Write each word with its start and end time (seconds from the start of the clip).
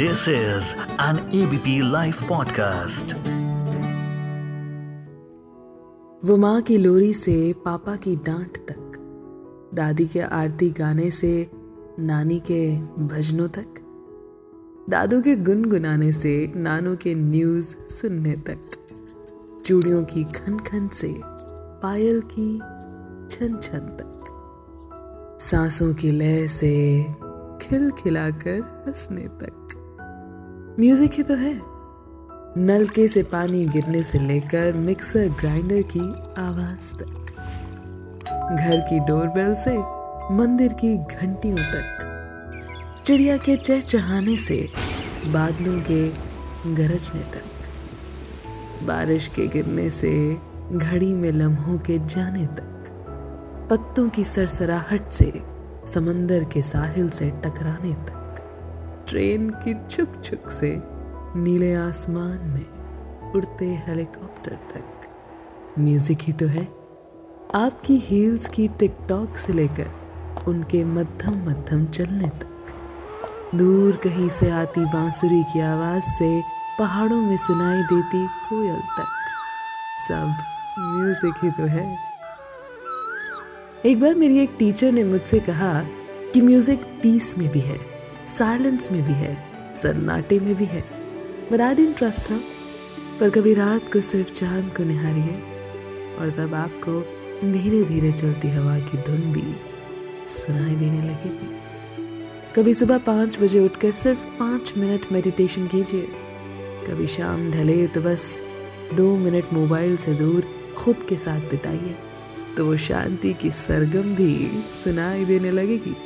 This 0.00 0.28
is 0.28 0.62
an 0.98 1.16
ABP 1.16 1.82
Life 1.82 2.22
podcast. 2.22 3.12
वो 6.24 6.36
माँ 6.36 6.62
की 6.62 6.78
लोरी 6.78 7.14
से 7.14 7.54
पापा 7.64 7.96
की 7.96 8.16
डांट 8.16 8.56
तक, 8.56 8.92
दादी 9.74 10.06
के 10.06 10.20
आरती 10.20 10.70
गाने 10.70 11.10
से 11.10 11.50
नानी 11.98 12.40
के 12.40 12.78
भजनों 13.06 13.48
तक, 13.48 13.68
दादू 14.90 15.20
के 15.20 15.36
गुनगुनाने 15.36 16.12
से 16.12 16.52
नानू 16.56 16.96
के 16.96 17.14
न्यूज़ 17.14 17.76
सुनने 17.76 18.32
तक, 18.32 18.60
चूड़ियों 19.66 20.04
की 20.04 20.24
खन 20.24 20.58
खन 20.58 20.88
से 20.88 21.14
पायल 21.82 22.20
की 22.20 22.58
छन 23.30 23.58
छन 23.62 23.78
तक, 23.78 24.20
सांसों 25.40 25.94
की 25.94 26.10
लय 26.10 26.48
से 26.48 27.02
खिल 27.62 27.90
खिलाकर 27.90 28.84
हंसने 28.88 29.28
तक 29.28 29.59
म्यूज़िक 30.80 31.12
ही 31.12 31.22
तो 31.22 31.34
है। 31.34 31.60
नलके 32.56 33.08
से 33.08 33.22
पानी 33.22 33.66
गिरने 33.66 34.02
से 34.02 34.18
लेकर 34.18 34.72
मिक्सर 34.72 35.28
ग्राइंडर 35.28 35.82
की 35.82 36.00
आवाज़ 36.38 36.94
तक। 36.94 37.26
घर 38.60 38.80
की 38.80 38.98
डोरबेल 38.98 39.54
से 39.54 39.78
मंदिर 40.34 40.72
की 40.72 40.98
घंटियों 40.98 41.56
तक। 41.56 43.02
चिड़िया 43.06 43.36
के 43.36 43.56
चहचहाने 43.56 44.36
से 44.36 44.68
बादलों 45.26 45.80
के 45.80 46.08
गरजने 46.74 47.20
तक। 47.20 47.68
बारिश 48.82 49.28
के 49.28 49.46
गिरने 49.46 49.90
से 49.90 50.36
घड़ी 50.72 51.14
में 51.14 51.32
लम्हों 51.32 51.78
के 51.78 51.98
जाने 51.98 52.46
तक। 52.46 52.84
पत्तों 53.70 54.08
की 54.08 54.24
सरसराहट 54.24 55.10
से 55.10 55.32
समंदर 55.86 56.44
के 56.44 56.62
साहिल 56.62 57.08
से 57.08 57.30
टकराने 57.30 57.92
तक। 57.92 58.19
ट्रेन 59.10 59.50
की 59.50 59.74
छुक 59.88 60.08
छुक 60.24 60.50
से 60.50 60.68
नीले 61.36 61.74
आसमान 61.74 62.38
में 62.48 63.32
उड़ते 63.32 63.64
हेलीकॉप्टर 63.64 64.52
तक। 64.52 65.08
म्यूज़िक 65.78 66.18
ही 66.20 66.32
तो 66.32 66.46
है। 66.46 66.62
आपकी 67.54 67.96
हील्स 67.98 68.48
की 68.48 68.68
टिकटॉक 68.68 69.36
से 69.36 69.52
लेकर 69.52 70.44
उनके 70.48 70.84
मध्यम 70.84 71.42
मध्यम 71.48 71.86
चलने 71.86 72.28
तक। 72.28 72.72
दूर 73.54 73.96
कहीं 73.96 74.28
से 74.28 74.50
आती 74.50 74.84
बांसुरी 74.84 75.42
की 75.42 75.60
आवाज़ 75.60 76.02
से 76.02 76.42
पहाड़ों 76.78 77.20
में 77.20 77.36
सुनाई 77.36 77.82
देती 77.82 78.26
कोयल 78.26 78.80
तक। 78.98 79.12
सब 80.08 80.34
म्यूज़िक 80.78 81.44
ही 81.44 81.50
तो 81.50 81.66
है। 81.66 81.98
एक 83.86 84.00
बार 84.00 84.14
मेरी 84.14 84.38
एक 84.38 84.56
टीचर 84.58 84.92
ने 84.92 85.04
मुझसे 85.04 85.40
कहा 85.40 85.82
कि 86.32 86.40
म्यूज़िक 86.40 86.84
पीस 87.02 87.38
में 87.38 87.48
भी 87.48 87.60
है। 87.60 87.89
साइलेंस 88.30 88.90
में 88.92 89.02
भी 89.04 89.12
है, 89.12 89.34
सन्नाटे 89.74 90.38
में 90.40 90.54
भी 90.54 90.64
है। 90.64 90.80
But 91.52 91.60
I 91.60 91.74
don't 91.74 91.96
trust 91.96 92.30
her 92.30 92.40
पर 93.20 93.30
कभी 93.30 93.54
रात 93.54 93.92
को 93.92 94.00
सिर्फ़ 94.00 94.30
चाँद 94.30 94.72
को 94.76 94.84
निहारिए 94.84 95.34
और 96.18 96.30
तब 96.30 96.54
आपको 96.54 97.00
धीरे 97.52 97.82
धीरे 97.84 98.12
चलती 98.12 98.48
हवा 98.48 98.78
की 98.78 98.98
धुन 98.98 99.20
भी 99.32 99.42
सुनाई 100.28 100.74
देने 100.74 101.02
लगेगी 101.02 101.58
कभी 102.56 102.74
सुबह 102.74 102.98
पाँच 102.98 103.38
बजे 103.40 103.60
उठकर 103.60 103.90
सिर्फ़ 103.90 104.24
पाँच 104.38 104.72
मिनट 104.76 105.12
मेडिटेशन 105.12 105.66
कीजिए। 105.66 106.08
कभी 106.86 107.06
शाम 107.06 107.50
ढले 107.50 107.86
तो 107.86 108.00
बस 108.00 108.42
दो 108.94 109.16
मिनट 109.16 109.52
मोबाइल 109.52 109.96
से 109.96 110.14
दूर 110.14 110.46
खुद 110.76 111.02
के 111.08 111.16
साथ 111.16 111.40
बिताइए 111.40 111.94
तो 112.56 112.66
वो 112.66 112.76
शांति 112.76 113.32
की 113.32 113.50
सरगम 113.50 114.14
भी 114.14 114.50
सुनाई 114.84 115.24
देने 115.24 115.50
लगेगी। 115.50 115.96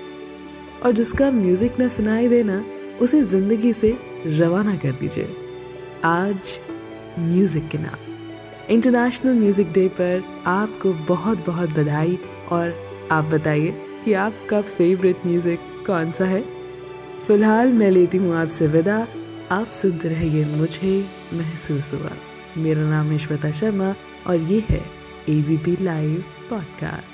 और 0.83 0.92
जिसका 0.92 1.30
म्यूज़िक 1.30 1.78
ना 1.78 1.89
सुनाई 1.89 2.28
देना, 2.28 2.64
उसे 3.00 3.22
ज़िंदगी 3.22 3.72
से 3.72 3.98
रवाना 4.27 4.77
कर 4.77 4.92
दीजिए। 4.92 5.36
आज 6.05 6.61
म्यूज़िक 7.19 7.69
के 7.69 7.78
नाम। 7.78 8.12
इंटरनेशनल 8.71 9.34
म्यूज़िक 9.34 9.72
डे 9.72 9.88
पर 9.88 10.22
आपको 10.47 10.93
बहुत 10.93 11.47
बहुत 11.47 11.71
बधाई 11.71 12.19
और 12.53 12.75
आप 13.12 13.25
बताइए 13.25 13.71
कि 14.04 14.12
आपका 14.12 14.60
फेवरेट 14.60 15.26
म्यूज़िक 15.26 15.60
कौन 15.87 16.12
सा 16.12 16.25
है? 16.25 16.43
फ़िलहाल 17.26 17.72
मैं 17.72 17.91
लेती 17.91 18.19
हूँ 18.19 18.34
आपसे 18.37 18.66
विदा। 18.66 19.06
आप 19.50 19.70
सुनते 19.70 20.09
रहिए 20.09 20.44
मुझे 20.44 21.06
महसूस 21.32 21.94
हुआ। 21.94 22.10
मेरा 22.56 22.82
नाम 22.82 23.10
है 23.10 23.19
श्वेता 23.19 23.50
शर्मा 23.50 23.94
और 24.26 24.37
ये 24.37 24.62
है 24.69 24.82
ABP 25.28 25.76
live 25.81 26.25
podcast 26.50 27.13